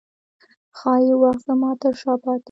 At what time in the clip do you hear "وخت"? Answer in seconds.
1.23-1.41